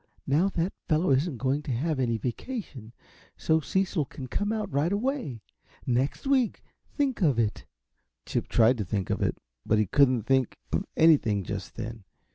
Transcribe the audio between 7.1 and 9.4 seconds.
of it!" Chip tried to think of it,